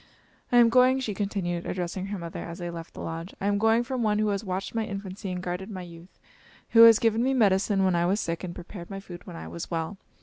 "I 0.51 0.57
am 0.57 0.69
going," 0.69 0.99
she 0.99 1.13
continued, 1.13 1.67
addressing 1.67 2.07
her 2.07 2.17
mother 2.17 2.43
as 2.43 2.57
they 2.57 2.71
left 2.71 2.95
the 2.95 3.01
lodge, 3.01 3.35
"I 3.39 3.45
am 3.45 3.59
going 3.59 3.83
from 3.83 4.01
one 4.01 4.17
who 4.17 4.29
has 4.29 4.43
watched 4.43 4.73
my 4.73 4.83
infancy 4.83 5.31
and 5.31 5.43
guarded 5.43 5.69
my 5.69 5.83
youth; 5.83 6.17
who 6.71 6.81
has 6.85 6.97
given 6.97 7.21
me 7.23 7.35
medicine 7.35 7.85
when 7.85 7.93
I 7.95 8.07
was 8.07 8.19
sick 8.19 8.43
and 8.43 8.55
prepared 8.55 8.89
my 8.89 8.99
food 8.99 9.27
when 9.27 9.35
I 9.35 9.47
was 9.47 9.69
well. 9.69 9.97